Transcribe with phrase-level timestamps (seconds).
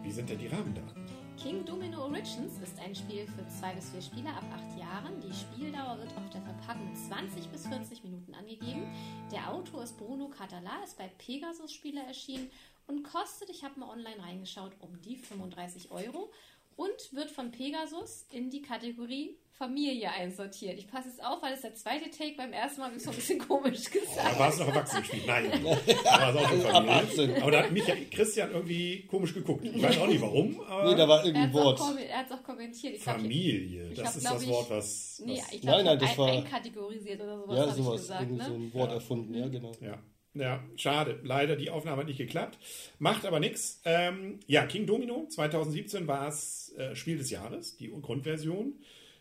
[0.01, 1.05] wie sind denn die Rahmendaten?
[1.37, 5.21] King Domino Origins ist ein Spiel für zwei bis vier Spieler ab acht Jahren.
[5.21, 8.87] Die Spieldauer wird auf der Verpackung mit 20 bis 40 Minuten angegeben.
[9.33, 12.49] Der Autor ist Bruno Catala, ist bei Pegasus Spieler erschienen
[12.87, 16.31] und kostet, ich habe mal online reingeschaut, um die 35 Euro
[16.77, 20.77] und wird von Pegasus in die Kategorie Familie einsortiert.
[20.79, 22.35] Ich passe jetzt auf, weil das ist der zweite Take.
[22.37, 24.39] Beim ersten Mal ich so ein bisschen komisch Da gesagt.
[24.39, 25.21] war es noch Erwachsenenspiel.
[25.27, 25.51] Nein.
[25.53, 26.95] Da war es auch schon Familie.
[26.95, 27.43] 18.
[27.43, 29.65] Aber da hat mich Christian irgendwie komisch geguckt.
[29.65, 32.01] Ich weiß auch nicht warum, aber Nee, da war Er irgendein hat es auch, Wort.
[32.09, 32.95] er hat's auch kommentiert.
[32.97, 33.89] Ich glaub, Familie.
[33.91, 35.23] ich Das hab, ist glaub das Wort, was.
[35.25, 37.85] Nee, was ich glaube, Nein, nein, das ein, war- einkategorisiert oder sowas Ja, habe ich
[37.85, 38.01] sowas.
[38.01, 38.21] gesagt.
[38.23, 38.45] Irgendwie Ne?
[38.49, 38.95] so ein Wort Ja.
[38.97, 39.73] erfunden, ja, genau.
[39.81, 39.99] Ja.
[40.35, 41.21] Ja, schade.
[41.23, 42.59] Leider, die Aufnahme hat nicht geklappt.
[42.99, 43.83] Macht aber nichts.
[43.85, 48.79] Ähm, ja, King Domino 2017 war es äh, Spiel des Jahres, die Grundversion.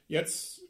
[0.08, 0.62] Jetzt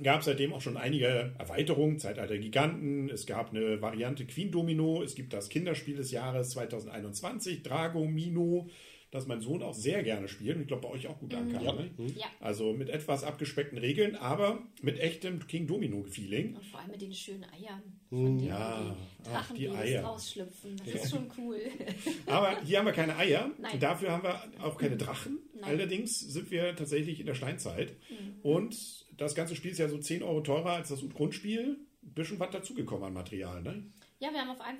[0.00, 1.98] gab es seitdem auch schon einige Erweiterungen.
[1.98, 7.62] Zeitalter Giganten, es gab eine Variante Queen Domino, es gibt das Kinderspiel des Jahres 2021,
[7.62, 8.68] Drago Mino,
[9.12, 11.62] das mein Sohn auch sehr gerne spielt und ich glaube bei euch auch gut ankam.
[11.62, 11.72] Ja.
[11.74, 11.90] Ne?
[12.16, 16.56] Ja, Also mit etwas abgespeckten Regeln, aber mit echtem King Domino-Feeling.
[16.56, 20.02] und vor allem mit den schönen Eiern, von denen Ja, die ach, die Eier.
[20.04, 20.76] rausschlüpfen.
[20.78, 20.94] Das Ja.
[20.94, 21.60] ist schon cool.
[22.26, 23.50] Aber hier haben wir keine Eier.
[23.58, 23.78] Nein.
[23.78, 25.38] Dafür haben wir auch keine Drachen.
[25.54, 25.64] Nein.
[25.64, 27.92] Allerdings sind wir tatsächlich in der Steinzeit.
[28.10, 28.40] Mhm.
[28.42, 28.74] Und
[29.18, 31.76] das ganze Spiel ist ja so 10 Euro teurer als das Grundspiel.
[32.02, 33.84] Ein bisschen was dazugekommen an Material, ne?
[34.20, 34.78] Ja, wir haben auf einen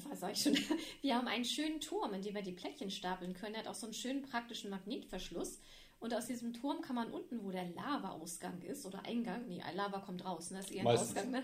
[0.00, 0.56] Fall sage ich schon,
[1.02, 3.54] wir haben einen schönen Turm, in dem wir die Plättchen stapeln können.
[3.54, 5.60] Der hat auch so einen schönen praktischen Magnetverschluss.
[5.98, 10.00] Und aus diesem Turm kann man unten, wo der Lava-Ausgang ist, oder Eingang, nee, Lava
[10.00, 10.58] kommt raus, ne?
[10.58, 11.10] das ist eher ein Meistens.
[11.10, 11.42] Ausgang, ne?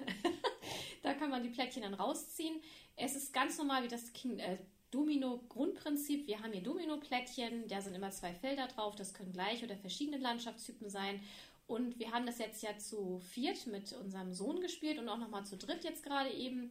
[1.03, 2.61] da kann man die Plättchen dann rausziehen.
[2.97, 4.59] Es ist ganz normal wie das King, äh,
[4.91, 6.27] Domino-Grundprinzip.
[6.27, 10.19] Wir haben hier Domino-Plättchen, da sind immer zwei Felder drauf, das können gleich oder verschiedene
[10.19, 11.21] Landschaftstypen sein.
[11.67, 15.47] Und wir haben das jetzt ja zu viert mit unserem Sohn gespielt und auch nochmal
[15.47, 16.71] zu dritt jetzt gerade eben.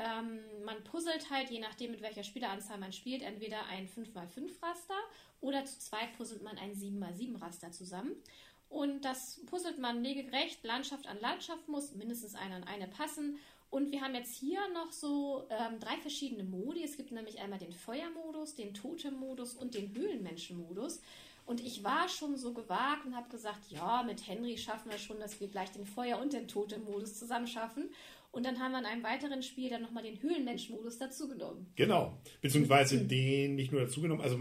[0.00, 4.98] Ähm, man puzzelt halt, je nachdem mit welcher Spieleranzahl man spielt, entweder ein 5x5 Raster
[5.42, 8.12] oder zu zweit puzzelt man ein 7x7 Raster zusammen.
[8.70, 13.38] Und das puzzelt man regelgerecht, Landschaft an Landschaft muss mindestens eine an eine passen.
[13.68, 16.82] Und wir haben jetzt hier noch so ähm, drei verschiedene Modi.
[16.82, 21.02] Es gibt nämlich einmal den Feuermodus, den Totemmodus und den Höhlenmenschenmodus.
[21.46, 25.18] Und ich war schon so gewagt und habe gesagt, ja, mit Henry schaffen wir schon,
[25.20, 27.90] dass wir gleich den Feuer- und den Totemmodus zusammen schaffen.
[28.32, 31.72] Und dann haben wir in einem weiteren Spiel dann nochmal den Höhlenmenschenmodus dazugenommen.
[31.74, 32.16] Genau.
[32.40, 34.22] Beziehungsweise den nicht nur dazugenommen.
[34.22, 34.38] Also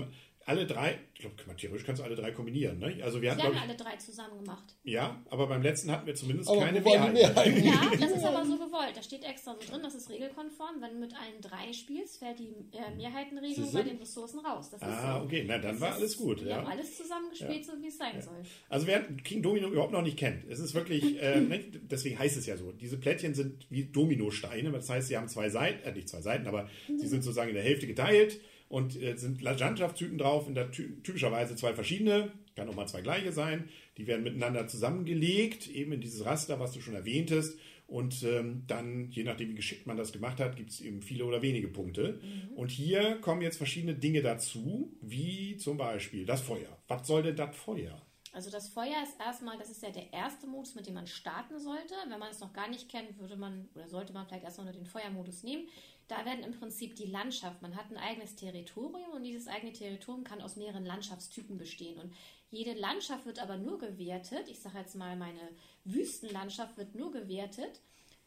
[0.49, 2.97] alle drei, ich glaube, theoretisch kannst du alle drei kombinieren, ne?
[3.03, 4.75] Also wir hatten, Wir haben ja ich, alle drei zusammen gemacht.
[4.83, 7.13] ja, aber beim letzten hatten wir zumindest Aber keine Mehrheit.
[7.13, 7.63] Mehrheiten?
[7.63, 8.93] Ja, das ist aber so gewollt.
[8.95, 10.81] Da steht extra so drin, das ist regelkonform.
[10.81, 14.71] Wenn du mit allen drei spielst, fällt die äh, Mehrheitenregelung bei den Ressourcen raus.
[14.71, 15.25] Das ist Ah, so.
[15.25, 16.41] okay, na dann Das war alles gut.
[16.43, 16.57] Wir Ja.
[16.57, 18.41] haben alles zusammengespielt, so wie es sein soll.
[18.69, 21.59] Also wer King Domino überhaupt noch nicht kennt, es ist wirklich, äh, ne,
[21.91, 25.49] deswegen heißt es ja so, diese Plättchen sind wie Dominosteine, das heißt, sie haben zwei
[25.49, 28.39] Seiten, äh, nicht zwei Seiten, aber sie sind sozusagen in der Hälfte geteilt
[28.69, 33.01] und äh, sind Landschaftstypen drauf, in der ty typischerweise zwei verschiedene, kann auch mal zwei
[33.01, 37.59] gleiche sein, die werden miteinander zusammengelegt, eben in dieses Raster, was du schon erwähntest
[37.89, 41.25] und ähm, dann, je nachdem wie geschickt man das gemacht hat, gibt es eben viele
[41.25, 42.21] oder wenige Punkte.
[42.55, 46.77] Und hier kommen jetzt verschiedene Dinge dazu, wie zum Beispiel das Feuer.
[46.87, 47.99] Was soll denn das Feuer?
[48.31, 51.59] Also das Feuer ist erstmal, das ist ja der erste Modus, mit dem man starten
[51.59, 51.95] sollte.
[52.07, 54.75] Wenn man es noch gar nicht kennt, würde man oder sollte man vielleicht erstmal nur
[54.75, 55.67] den Feuermodus nehmen.
[56.09, 60.25] Da werden im Prinzip die Landschaft, man hat ein eigenes Territorium und dieses eigene Territorium
[60.25, 61.97] kann aus mehreren Landschaftstypen bestehen.
[61.99, 62.13] Und
[62.49, 65.49] jede Landschaft wird aber nur gewertet, ich sage jetzt mal, meine
[65.85, 67.79] Wüstenlandschaft wird nur gewertet,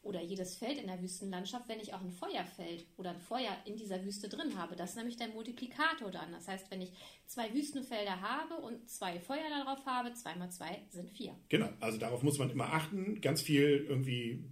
[0.03, 3.77] oder jedes Feld in der Wüstenlandschaft, wenn ich auch ein Feuerfeld oder ein Feuer in
[3.77, 4.75] dieser Wüste drin habe.
[4.75, 6.31] Das ist nämlich der Multiplikator dann.
[6.33, 6.91] Das heißt, wenn ich
[7.25, 11.35] zwei Wüstenfelder habe und zwei Feuer darauf habe, zwei mal zwei sind vier.
[11.47, 13.21] Genau, also darauf muss man immer achten.
[13.21, 14.43] Ganz viel irgendwie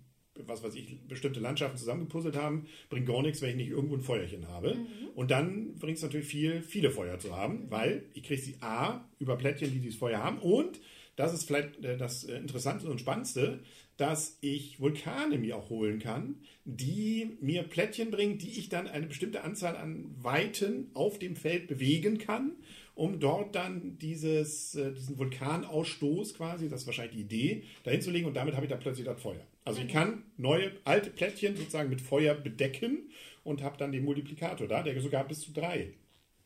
[0.47, 4.01] was weiß ich, bestimmte Landschaften zusammengepuzzelt haben, bringt gar nichts, wenn ich nicht irgendwo ein
[4.01, 4.75] Feuerchen habe.
[4.75, 5.09] Mhm.
[5.15, 7.71] Und dann bringt es natürlich viel, viele Feuer zu haben, mhm.
[7.71, 10.79] weil ich kriege sie A über Plättchen, die dieses Feuer haben und
[11.15, 13.59] das ist vielleicht äh, das äh, Interessante und Spannendste,
[14.01, 19.05] dass ich Vulkane mir auch holen kann, die mir Plättchen bringen, die ich dann eine
[19.05, 22.53] bestimmte Anzahl an Weiten auf dem Feld bewegen kann,
[22.95, 28.09] um dort dann dieses, äh, diesen Vulkanausstoß quasi, das ist wahrscheinlich die Idee, dahin zu
[28.09, 29.45] legen und damit habe ich da plötzlich das Feuer.
[29.65, 33.11] Also ich kann neue alte Plättchen sozusagen mit Feuer bedecken
[33.43, 35.93] und habe dann den Multiplikator da, der sogar bis zu drei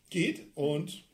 [0.10, 0.42] geht.
[0.56, 1.06] Und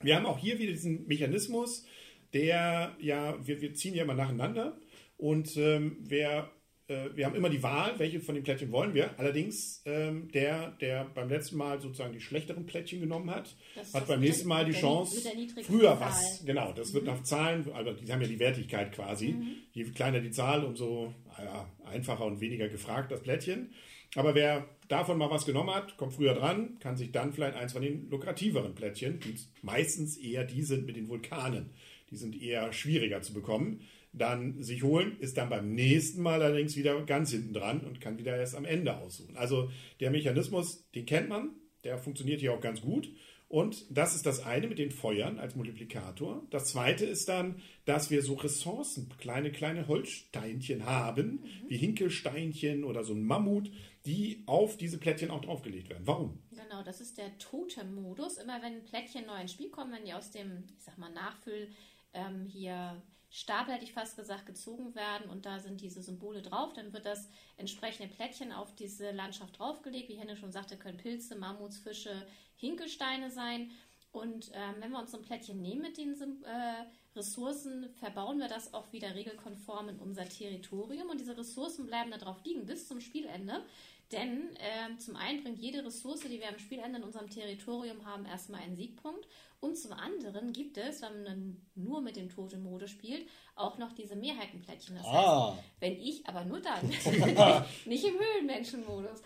[0.00, 1.84] wir haben auch hier wieder diesen Mechanismus,
[2.32, 4.78] der ja, wir, wir ziehen ja immer nacheinander
[5.18, 6.50] und ähm, wer,
[6.86, 9.18] äh, wir haben immer die Wahl, welche von den Plättchen wollen wir.
[9.18, 13.54] Allerdings ähm, der, der beim letzten Mal sozusagen die schlechteren Plättchen genommen hat,
[13.92, 15.28] hat beim nächsten Mal die Chance,
[15.64, 16.00] früher Zahl.
[16.00, 16.94] was, genau, das mhm.
[16.94, 19.32] wird nach Zahlen, also die haben ja die Wertigkeit quasi.
[19.32, 19.56] Mhm.
[19.72, 23.72] Je kleiner die Zahl, umso ja, einfacher und weniger gefragt das Plättchen.
[24.14, 27.72] Aber wer davon mal was genommen hat, kommt früher dran, kann sich dann vielleicht eins
[27.72, 31.70] von den lukrativeren Plättchen, die meistens eher die sind mit den Vulkanen,
[32.10, 33.80] die sind eher schwieriger zu bekommen,
[34.18, 38.18] dann sich holen, ist dann beim nächsten Mal allerdings wieder ganz hinten dran und kann
[38.18, 39.36] wieder erst am Ende aussuchen.
[39.36, 39.70] Also
[40.00, 41.50] der Mechanismus, den kennt man,
[41.84, 43.10] der funktioniert hier auch ganz gut.
[43.48, 46.46] Und das ist das eine mit den Feuern als Multiplikator.
[46.50, 51.68] Das zweite ist dann, dass wir so Ressourcen, kleine, kleine Holzsteinchen haben, mhm.
[51.68, 53.70] wie Hinkelsteinchen oder so ein Mammut,
[54.04, 56.06] die auf diese Plättchen auch draufgelegt werden.
[56.06, 56.38] Warum?
[56.50, 58.36] Genau, das ist der Totem-Modus.
[58.36, 61.68] Immer wenn Plättchen neu ins Spiel kommen, wenn die aus dem, ich sag mal, Nachfüll
[62.12, 66.72] ähm, hier Stapel, hätte ich fast gesagt, gezogen werden und da sind diese Symbole drauf,
[66.72, 70.08] dann wird das entsprechende Plättchen auf diese Landschaft draufgelegt.
[70.08, 72.26] Wie Henne schon sagte, können Pilze, Mammuts, Fische,
[72.56, 73.70] Hinkelsteine sein.
[74.10, 76.86] Und ähm, wenn wir uns so ein Plättchen nehmen mit den äh,
[77.18, 81.10] Ressourcen, verbauen wir das auch wieder regelkonform in unser Territorium.
[81.10, 83.64] Und diese Ressourcen bleiben da drauf liegen bis zum Spielende.
[84.12, 88.24] Denn äh, zum einen bringt jede Ressource, die wir am Spielende in unserem Territorium haben,
[88.24, 89.26] erstmal einen Siegpunkt.
[89.60, 94.16] Und zum anderen gibt es, wenn man nur mit dem Totem-Mode spielt, auch noch diese
[94.16, 94.96] Mehrheitenplättchen.
[94.96, 95.52] Das ah.
[95.52, 96.88] heißt, wenn ich, aber nur dann,
[97.84, 99.20] nicht im Höhlenmenschen-Modus.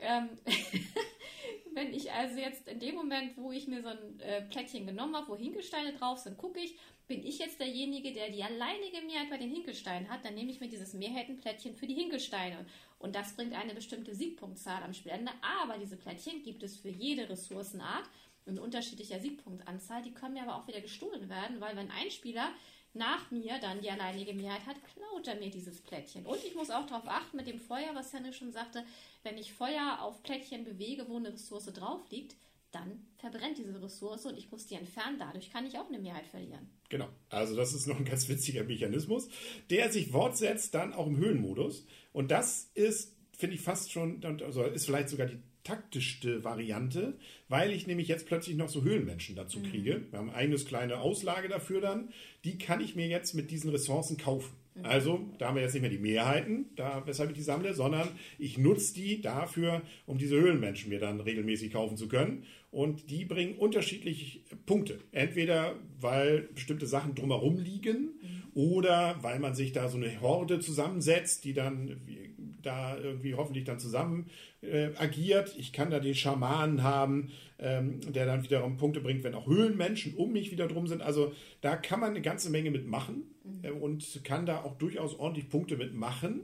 [0.00, 0.28] Ähm,
[1.76, 5.14] wenn ich also jetzt in dem Moment, wo ich mir so ein äh, Plättchen genommen
[5.14, 6.74] habe, wo Hinkelsteine drauf sind, gucke ich,
[7.06, 10.58] bin ich jetzt derjenige, der die alleinige Mehrheit bei den Hinkelsteinen hat, dann nehme ich
[10.58, 12.64] mir dieses Mehrheitenplättchen für die Hinkelsteine.
[12.98, 15.32] Und das bringt eine bestimmte Siegpunktzahl am Spielende.
[15.60, 18.08] Aber diese Plättchen gibt es für jede Ressourcenart
[18.46, 20.02] in unterschiedlicher Siegpunktanzahl.
[20.02, 22.48] Die können mir aber auch wieder gestohlen werden, weil wenn ein Spieler
[22.96, 26.26] nach mir dann die alleinige Mehrheit hat, klaut er mir dieses Plättchen.
[26.26, 28.84] Und ich muss auch darauf achten mit dem Feuer, was Henne schon sagte,
[29.22, 32.36] wenn ich Feuer auf Plättchen bewege, wo eine Ressource drauf liegt,
[32.72, 35.18] dann verbrennt diese Ressource und ich muss die entfernen.
[35.18, 36.68] Dadurch kann ich auch eine Mehrheit verlieren.
[36.88, 37.08] Genau.
[37.30, 39.28] Also das ist noch ein ganz witziger Mechanismus,
[39.70, 41.86] der sich fortsetzt dann auch im Höhlenmodus.
[42.12, 47.18] Und das ist, finde ich, fast schon, also ist vielleicht sogar die taktischste Variante,
[47.48, 49.64] weil ich nämlich jetzt plötzlich noch so Höhlenmenschen dazu mhm.
[49.64, 50.02] kriege.
[50.10, 52.10] Wir haben eine eigenes kleine Auslage dafür dann.
[52.44, 54.54] Die kann ich mir jetzt mit diesen Ressourcen kaufen.
[54.76, 54.84] Mhm.
[54.84, 58.08] Also, da haben wir jetzt nicht mehr die Mehrheiten, da, weshalb ich die sammle, sondern
[58.38, 62.44] ich nutze die dafür, um diese Höhlenmenschen mir dann regelmäßig kaufen zu können.
[62.70, 65.00] Und die bringen unterschiedliche Punkte.
[65.10, 68.42] Entweder, weil bestimmte Sachen drumherum liegen mhm.
[68.54, 72.00] oder weil man sich da so eine Horde zusammensetzt, die dann
[72.66, 74.26] da irgendwie hoffentlich dann zusammen
[74.60, 75.54] äh, agiert.
[75.56, 80.14] Ich kann da den Schamanen haben, ähm, der dann wiederum Punkte bringt, wenn auch Höhlenmenschen
[80.14, 81.02] um mich wieder drum sind.
[81.02, 83.64] Also da kann man eine ganze Menge mitmachen mhm.
[83.64, 86.42] äh, und kann da auch durchaus ordentlich Punkte mitmachen.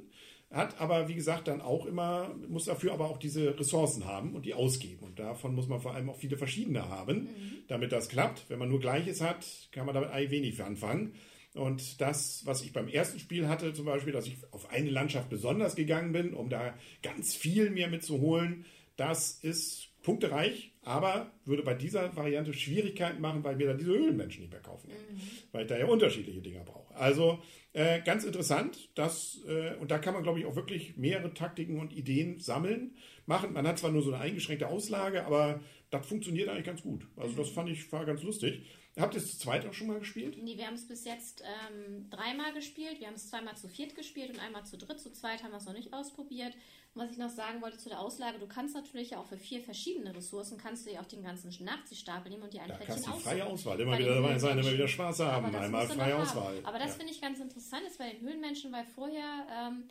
[0.51, 4.45] Hat aber, wie gesagt, dann auch immer, muss dafür aber auch diese Ressourcen haben und
[4.45, 5.03] die ausgeben.
[5.03, 7.29] Und davon muss man vor allem auch viele verschiedene haben, mhm.
[7.69, 8.45] damit das klappt.
[8.49, 11.15] Wenn man nur Gleiches hat, kann man damit eigentlich wenig anfangen.
[11.55, 15.29] Und das, was ich beim ersten Spiel hatte, zum Beispiel, dass ich auf eine Landschaft
[15.29, 18.65] besonders gegangen bin, um da ganz viel mir mitzuholen,
[18.97, 24.43] das ist punktereich, aber würde bei dieser Variante Schwierigkeiten machen, weil wir dann diese Höhlenmenschen
[24.43, 25.21] nicht mehr kaufen, mhm.
[25.53, 26.95] weil ich da ja unterschiedliche Dinger brauche.
[26.97, 27.41] Also
[27.73, 31.79] äh, ganz interessant, das, äh, und da kann man, glaube ich, auch wirklich mehrere Taktiken
[31.79, 33.53] und Ideen sammeln, machen.
[33.53, 37.07] Man hat zwar nur so eine eingeschränkte Auslage, aber das funktioniert eigentlich ganz gut.
[37.17, 37.55] Also das mhm.
[37.55, 38.63] fand ich war ganz lustig.
[39.01, 40.37] Habt ihr es zu zweit auch schon mal gespielt?
[40.43, 43.01] Nee, wir haben es bis jetzt ähm, dreimal gespielt.
[43.01, 45.01] Wir haben es zweimal zu viert gespielt und einmal zu dritt.
[45.01, 46.55] Zu zweit haben wir es noch nicht ausprobiert.
[46.95, 49.63] Und was ich noch sagen wollte zu der Auslage, du kannst natürlich auch für vier
[49.63, 52.99] verschiedene Ressourcen, kannst du ja auch den ganzen Nachziehstapel nehmen und die ein da Plättchen
[52.99, 53.21] aussuchen.
[53.21, 53.81] freie Auswahl.
[53.81, 55.55] Immer wieder dabei sein, immer wieder Spaß haben.
[55.55, 56.61] Einmal freie Auswahl.
[56.65, 56.95] Aber das ja.
[56.97, 59.47] finde ich ganz interessant, ist bei den Höhlenmenschen, weil vorher...
[59.51, 59.85] Ähm,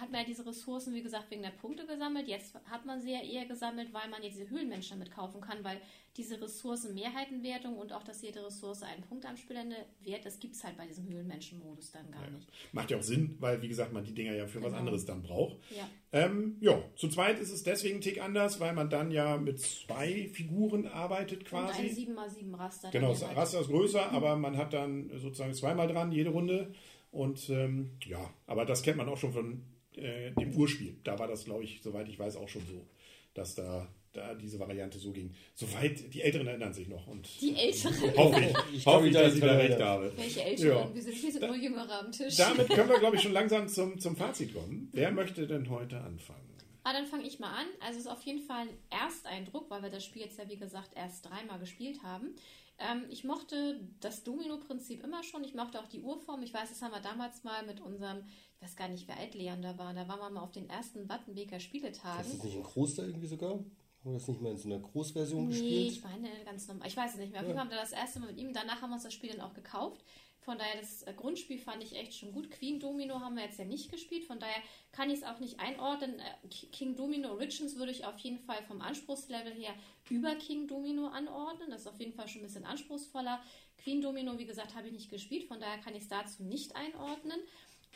[0.00, 2.28] hat man ja diese Ressourcen, wie gesagt, wegen der Punkte gesammelt.
[2.28, 5.62] Jetzt hat man sie ja eher gesammelt, weil man ja diese Höhlenmenschen damit kaufen kann,
[5.64, 5.80] weil
[6.16, 10.64] diese Ressourcenmehrheitenwertung und auch, dass jede Ressource einen Punkt am Spielende wert, das gibt es
[10.64, 12.30] halt bei diesem Höhlenmenschen-Modus dann gar ja.
[12.30, 12.48] nicht.
[12.72, 14.72] Macht ja auch Sinn, weil, wie gesagt, man die Dinger ja für genau.
[14.72, 15.58] was anderes dann braucht.
[15.70, 15.88] Ja.
[16.10, 19.60] Ähm, ja, zu zweit ist es deswegen ein Tick anders, weil man dann ja mit
[19.60, 21.82] zwei Figuren arbeitet quasi.
[21.82, 22.90] Und ein 7x7 Raster.
[22.90, 24.16] Genau, das Raster ist größer, mhm.
[24.16, 26.72] aber man hat dann sozusagen zweimal dran, jede Runde.
[27.10, 29.62] Und ähm, ja, aber das kennt man auch schon von
[29.98, 30.96] äh, dem Urspiel.
[31.04, 32.86] Da war das, glaube ich, soweit ich weiß, auch schon so,
[33.34, 35.34] dass da, da diese Variante so ging.
[35.54, 37.06] Soweit, die Älteren erinnern sich noch.
[37.06, 38.16] Und, die Älteren?
[38.16, 40.12] Hoffe ich, ich hoffe ich, dass ich da recht habe.
[40.16, 40.88] Welche Älteren?
[40.88, 40.94] Ja.
[40.94, 42.36] Wir sind, wir sind da, nur Jüngere am Tisch.
[42.36, 44.88] Damit können wir, glaube ich, schon langsam zum, zum Fazit kommen.
[44.92, 46.48] Wer möchte denn heute anfangen?
[46.84, 47.66] Ah, dann fange ich mal an.
[47.80, 50.56] Also es ist auf jeden Fall ein Ersteindruck, weil wir das Spiel jetzt ja, wie
[50.56, 52.34] gesagt, erst dreimal gespielt haben.
[52.78, 55.44] Ähm, ich mochte das Domino-Prinzip immer schon.
[55.44, 56.42] Ich mochte auch die Urform.
[56.42, 58.24] Ich weiß, das haben wir damals mal mit unserem,
[58.60, 59.94] ich weiß gar nicht, wer alt Leon da war.
[59.94, 62.20] Da waren wir mal auf den ersten Wattenbeker Spieletagen.
[62.22, 63.50] Ist das nicht in Groß da irgendwie sogar?
[63.50, 63.66] Haben
[64.02, 65.70] wir das nicht mal in so einer Großversion nee, gespielt?
[65.70, 66.88] Nee, ich meine ganz normal.
[66.88, 67.40] Ich weiß es nicht mehr.
[67.40, 68.52] Auf jeden Fall haben wir das erste Mal mit ihm.
[68.52, 70.02] Danach haben wir uns das Spiel dann auch gekauft.
[70.40, 72.50] Von daher, das äh, Grundspiel fand ich echt schon gut.
[72.50, 74.24] Queen Domino haben wir jetzt ja nicht gespielt.
[74.24, 74.62] Von daher
[74.92, 76.18] kann ich es auch nicht einordnen.
[76.18, 79.74] Äh, King Domino Origins würde ich auf jeden Fall vom Anspruchslevel her
[80.08, 81.70] über King Domino anordnen.
[81.70, 83.40] Das ist auf jeden Fall schon ein bisschen anspruchsvoller.
[83.76, 85.44] Queen Domino, wie gesagt, habe ich nicht gespielt.
[85.44, 87.38] Von daher kann ich es dazu nicht einordnen.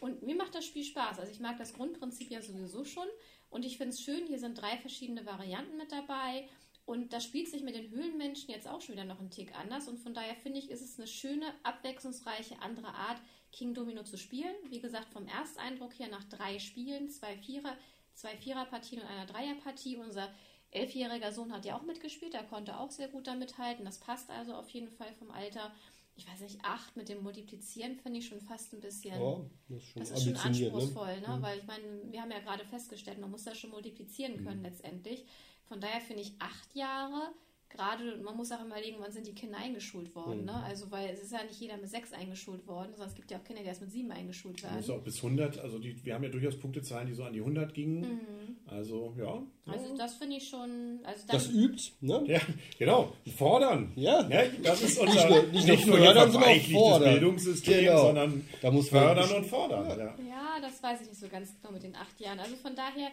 [0.03, 1.21] Und mir macht das Spiel Spaß.
[1.21, 3.07] Also ich mag das Grundprinzip ja sowieso schon.
[3.51, 6.49] Und ich finde es schön, hier sind drei verschiedene Varianten mit dabei.
[6.85, 9.87] Und das spielt sich mit den Höhlenmenschen jetzt auch schon wieder noch einen Tick anders.
[9.87, 14.19] Und von daher finde ich, ist es eine schöne, abwechslungsreiche, andere Art, King Domino zu
[14.19, 14.57] spielen.
[14.71, 17.77] Wie gesagt, vom Ersteindruck her nach drei Spielen, zwei Vierer,
[18.15, 19.99] zwei Viererpartien und einer Dreierpartie.
[19.99, 20.35] Unser
[20.73, 23.85] elfjähriger Sohn hat ja auch mitgespielt, der konnte auch sehr gut damit halten.
[23.85, 25.73] Das passt also auf jeden Fall vom Alter.
[26.14, 29.21] Ich weiß nicht, acht mit dem Multiplizieren finde ich schon fast ein bisschen.
[29.21, 30.40] Ja, das ist schon, das ist schon ne?
[30.40, 31.37] anspruchsvoll, ne?
[31.37, 31.42] Mhm.
[31.42, 34.66] weil ich meine, wir haben ja gerade festgestellt, man muss das schon multiplizieren können mhm.
[34.66, 35.25] letztendlich.
[35.64, 37.33] Von daher finde ich acht Jahre
[37.73, 40.40] gerade, man muss auch überlegen, wann sind die Kinder eingeschult worden.
[40.40, 40.47] Mhm.
[40.47, 40.62] Ne?
[40.62, 43.38] Also, weil es ist ja nicht jeder mit sechs eingeschult worden, sondern es gibt ja
[43.38, 44.90] auch Kinder, die erst mit sieben eingeschult werden.
[44.90, 47.75] Auch bis 100, also die, wir haben ja durchaus Punktezahlen, die so an die 100
[47.75, 48.00] gingen.
[48.00, 48.42] Mhm.
[48.73, 49.43] Also, ja.
[49.67, 51.00] Also, das finde ich schon.
[51.05, 52.23] Also das übt, ne?
[52.26, 52.41] Ja,
[52.79, 53.12] genau.
[53.37, 53.93] Fordern.
[53.97, 54.29] Ja.
[54.29, 57.12] ja das ist unser, nicht nur, nicht nicht nur fördern, sondern fordern.
[57.12, 58.07] Bildungssystem, genau.
[58.07, 59.88] sondern da muss fördern und fordern.
[59.88, 59.97] Ja.
[59.97, 60.14] Ja.
[60.19, 62.41] ja, das weiß ich nicht so ganz genau mit den acht Jahren.
[62.41, 63.11] Also, von daher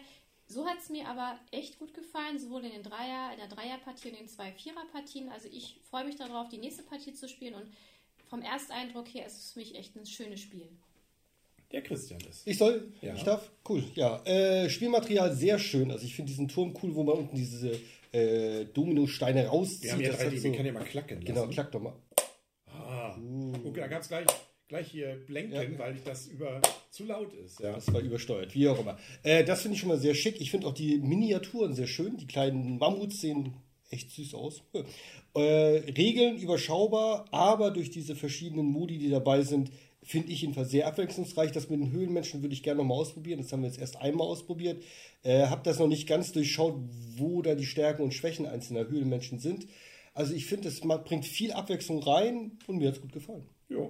[0.50, 4.08] so hat es mir aber echt gut gefallen, sowohl in den Dreier, in der Dreierpartie
[4.08, 5.28] und in den zwei Viererpartien.
[5.30, 7.70] Also ich freue mich darauf, die nächste Partie zu spielen und
[8.28, 10.68] vom Ersteindruck her ist es für mich echt ein schönes Spiel.
[11.72, 12.46] Der Christian ist.
[12.46, 12.92] Ich soll?
[13.00, 13.14] Ja.
[13.14, 13.50] Ich darf?
[13.68, 13.84] Cool.
[13.94, 14.22] Ja.
[14.24, 15.90] Äh, Spielmaterial sehr schön.
[15.90, 17.78] Also ich finde diesen Turm cool, wo man unten diese
[18.12, 19.84] äh, Dominosteine rauszieht.
[19.84, 21.94] Wir haben ja drei, die, so, wir können ja mal klacken Genau, klack doch mal.
[22.66, 23.16] Ah.
[23.16, 23.52] Uh.
[23.66, 24.26] Okay, da gab es gleich
[24.70, 25.78] gleich hier blenken, ja.
[25.78, 27.58] weil ich das über zu laut ist.
[27.60, 27.72] Ja.
[27.72, 28.98] Das war übersteuert, wie auch immer.
[29.22, 30.40] Äh, das finde ich schon mal sehr schick.
[30.40, 32.16] Ich finde auch die Miniaturen sehr schön.
[32.16, 33.54] Die kleinen Mammuts sehen
[33.90, 34.62] echt süß aus.
[35.34, 39.70] Äh, Regeln überschaubar, aber durch diese verschiedenen Modi, die dabei sind,
[40.02, 41.52] finde ich jedenfalls sehr abwechslungsreich.
[41.52, 43.40] Das mit den Höhlenmenschen würde ich gerne nochmal ausprobieren.
[43.40, 44.82] Das haben wir jetzt erst einmal ausprobiert.
[45.22, 46.74] Äh, habe das noch nicht ganz durchschaut,
[47.16, 49.66] wo da die Stärken und Schwächen einzelner Höhlenmenschen sind.
[50.14, 53.46] Also ich finde, es bringt viel Abwechslung rein und mir hat es gut gefallen.
[53.68, 53.88] Ja.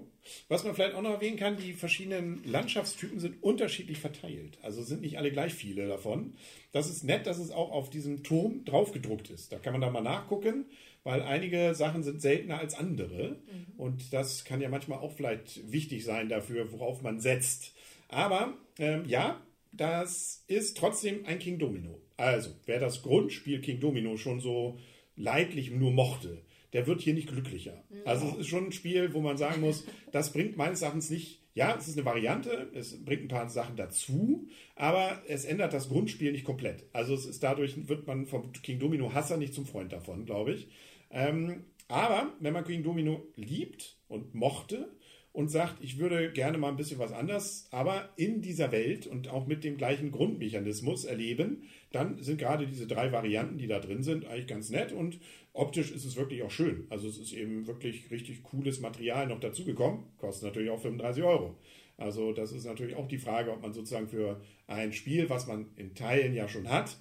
[0.49, 4.59] Was man vielleicht auch noch erwähnen kann, die verschiedenen Landschaftstypen sind unterschiedlich verteilt.
[4.63, 6.35] Also sind nicht alle gleich viele davon.
[6.73, 9.51] Das ist nett, dass es auch auf diesem Turm draufgedruckt ist.
[9.53, 10.67] Da kann man da mal nachgucken,
[11.05, 13.41] weil einige Sachen sind seltener als andere.
[13.47, 13.81] Mhm.
[13.81, 17.75] Und das kann ja manchmal auch vielleicht wichtig sein dafür, worauf man setzt.
[18.09, 19.41] Aber ähm, ja,
[19.73, 22.01] das ist trotzdem ein King Domino.
[22.17, 24.79] Also, wer das Grundspiel King Domino schon so
[25.17, 26.43] leidlich nur mochte,
[26.73, 27.83] der wird hier nicht glücklicher.
[28.05, 31.41] Also es ist schon ein Spiel, wo man sagen muss, das bringt meines Erachtens nicht,
[31.55, 35.89] ja, es ist eine Variante, es bringt ein paar Sachen dazu, aber es ändert das
[35.89, 36.85] Grundspiel nicht komplett.
[36.93, 40.53] Also es ist dadurch, wird man vom King Domino Hasser nicht zum Freund davon, glaube
[40.53, 40.69] ich.
[41.11, 44.89] Ähm, aber wenn man King Domino liebt und mochte,
[45.33, 49.29] und sagt, ich würde gerne mal ein bisschen was anders, aber in dieser Welt und
[49.29, 51.63] auch mit dem gleichen Grundmechanismus erleben,
[51.93, 55.21] dann sind gerade diese drei Varianten, die da drin sind, eigentlich ganz nett und
[55.53, 56.87] optisch ist es wirklich auch schön.
[56.91, 61.57] Also es ist eben wirklich richtig cooles Material noch dazugekommen, kostet natürlich auch 35 Euro.
[61.97, 65.67] Also das ist natürlich auch die Frage, ob man sozusagen für ein Spiel, was man
[65.77, 66.97] in Teilen ja schon hat,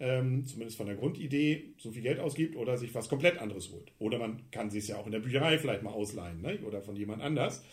[0.00, 3.92] ähm, zumindest von der Grundidee, so viel Geld ausgibt oder sich was komplett anderes holt.
[3.98, 6.58] Oder man kann sich es ja auch in der Bücherei vielleicht mal ausleihen ne?
[6.66, 7.64] oder von jemand anders.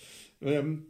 [0.42, 0.88] Ähm,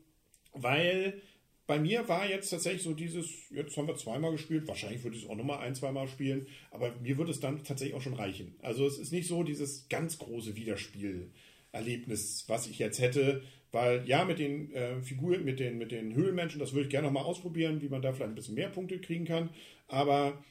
[0.53, 1.21] weil
[1.67, 5.23] bei mir war jetzt tatsächlich so dieses, jetzt haben wir zweimal gespielt, wahrscheinlich würde ich
[5.23, 8.55] es auch nochmal ein, zweimal spielen, aber mir würde es dann tatsächlich auch schon reichen.
[8.61, 11.31] Also es ist nicht so dieses ganz große Wiederspiel
[11.71, 13.43] Erlebnis, was ich jetzt hätte.
[13.71, 17.07] Weil ja, mit den äh, Figuren, mit den, mit den Höhlenmenschen, das würde ich gerne
[17.07, 19.49] noch mal ausprobieren, wie man da vielleicht ein bisschen mehr Punkte kriegen kann.
[19.87, 20.43] Aber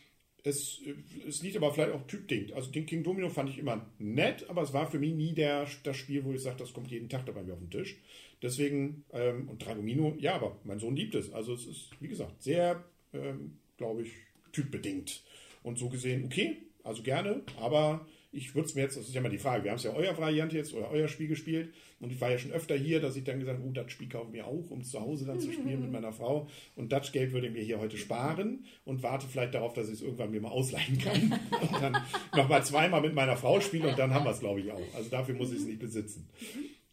[0.44, 0.80] es,
[1.26, 2.52] es liegt aber vielleicht auch typdingt.
[2.52, 5.66] Also den King Domino fand ich immer nett, aber es war für mich nie der,
[5.84, 7.98] das Spiel, wo ich sage, das kommt jeden Tag dabei mir auf den Tisch.
[8.42, 11.32] Deswegen, ähm, und Dragomino, ja, aber mein Sohn liebt es.
[11.32, 14.12] Also es ist, wie gesagt, sehr, ähm, glaube ich,
[14.52, 15.22] typbedingt.
[15.62, 19.20] Und so gesehen, okay, also gerne, aber ich würde es mir jetzt, das ist ja
[19.20, 22.12] mal die Frage, wir haben es ja euer Variante jetzt oder euer Spiel gespielt und
[22.12, 24.32] ich war ja schon öfter hier, dass ich dann gesagt habe, oh, das Spiel kaufen
[24.32, 27.48] wir auch, um zu Hause dann zu spielen mit meiner Frau und Dutch Geld würde
[27.48, 30.50] ich mir hier heute sparen und warte vielleicht darauf, dass ich es irgendwann mir mal
[30.50, 31.96] ausleihen kann und dann
[32.36, 34.94] nochmal zweimal mit meiner Frau spielen und dann haben wir es, glaube ich, auch.
[34.94, 36.28] Also dafür muss ich es nicht besitzen.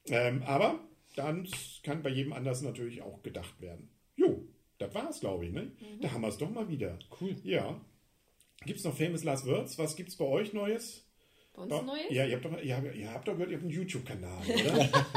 [0.09, 0.79] Ähm, aber
[1.15, 1.47] dann
[1.83, 3.89] kann bei jedem anders natürlich auch gedacht werden.
[4.15, 5.51] Jo, das war es, glaube ich.
[5.51, 5.63] Ne?
[5.63, 6.01] Mhm.
[6.01, 6.97] Da haben wir es doch mal wieder.
[7.19, 7.35] Cool.
[7.43, 7.79] Ja.
[8.65, 9.77] Gibt es noch Famous Last Words?
[9.77, 11.06] Was gibt es bei euch Neues?
[11.57, 12.05] Bei uns Neues?
[12.11, 14.89] Ja, ihr habt doch, ihr habt, ihr habt doch gehört, ihr habt einen YouTube-Kanal, oder?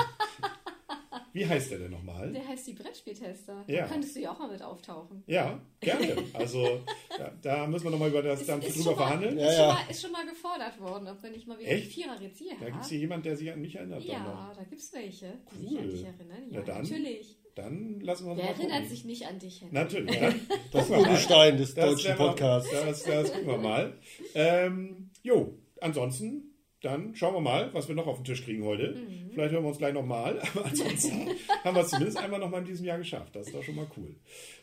[1.33, 2.33] Wie heißt der denn nochmal?
[2.33, 3.63] Der heißt die Brettspieltester.
[3.69, 3.83] Ja.
[3.83, 5.23] Da könntest du ja auch mal mit auftauchen.
[5.29, 6.17] Ja, gerne.
[6.33, 6.81] Also
[7.17, 9.39] da, da müssen wir nochmal über das dann ist, drüber mal, verhandeln.
[9.39, 9.73] ist, Ja, schon ja.
[9.75, 11.87] mal, ist schon mal gefordert worden, ob wir nicht mal wieder Echt?
[11.87, 14.01] die Vierer jetzt hier Da gibt es hier jemand, der sich an mich erinnert.
[14.03, 14.09] dann.
[14.09, 15.69] Ja, da gibt es welche, die Cool.
[15.69, 16.51] sich an dich erinnern.
[16.51, 16.83] Ja, Na dann.
[16.83, 17.37] natürlich.
[17.55, 18.89] Dann lassen wir uns Wer mal erinnert gucken.
[18.91, 19.75] sich nicht an dich, Henry?
[19.75, 20.21] Natürlich.
[20.21, 20.33] Ja.
[20.73, 21.11] Das Gucken wir mal.
[21.11, 22.71] Urgestein des Das deutschen Podcasts.
[22.73, 23.99] Das, das gucken wir mal.
[24.35, 26.51] Ähm, jo, ansonsten,
[26.83, 28.93] dann schauen wir mal, was wir noch auf den Tisch kriegen heute.
[28.93, 29.31] Mhm.
[29.33, 31.29] Vielleicht hören wir uns gleich nochmal, aber ansonsten
[31.65, 33.37] haben wir es zumindest einmal nochmal in diesem Jahr geschafft.
[33.37, 34.15] Das ist doch schon mal cool.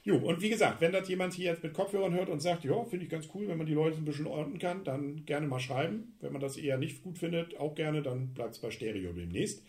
[0.03, 2.83] Jo, und wie gesagt, wenn das jemand hier jetzt mit Kopfhörern hört und sagt, ja,
[2.85, 5.59] finde ich ganz cool, wenn man die Leute ein bisschen ordnen kann, dann gerne mal
[5.59, 6.15] schreiben.
[6.19, 9.63] Wenn man das eher nicht gut findet, auch gerne, dann bleibt es bei Stereo demnächst.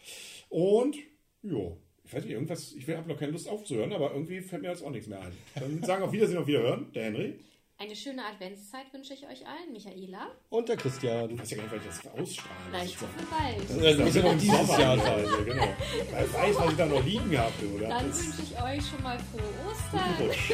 [0.49, 0.97] Und,
[1.43, 4.69] jo, ich weiß nicht, irgendwas, ich habe noch keine Lust aufzuhören, aber irgendwie fällt mir
[4.69, 5.33] jetzt auch nichts mehr ein.
[5.55, 7.35] Dann sagen auf Wiedersehen, auf Wiederhören, der Henry.
[7.81, 9.73] Eine schöne Adventszeit wünsche ich euch allen.
[9.73, 10.33] Michaela.
[10.51, 11.31] Und der Christian.
[11.31, 12.27] Ich weiß ja gar nicht, weil ich das soll.
[12.27, 13.95] so viel bald.
[13.95, 15.13] Das muss ja noch dieses Sommer Jahr sein.
[15.15, 15.69] Also, genau.
[16.11, 17.89] Wer weiß, was ich da noch liegen habe, oder?
[17.89, 20.15] Dann Das- wünsche ich euch schon mal frohe Ostern.
[20.21, 20.51] Rutsch.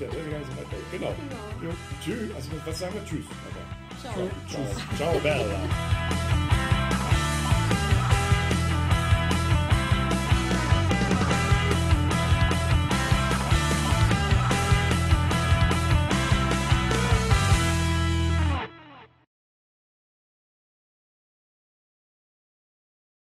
[0.00, 0.08] Ja.
[0.92, 1.14] Genau.
[1.60, 1.74] Genau.
[2.04, 2.34] Tschüss.
[2.36, 3.04] Also, was sagen wir?
[3.04, 3.26] Tschüss.
[4.00, 4.30] Ciao.
[4.48, 4.86] Ciao.
[4.96, 6.48] Ciao, Bella.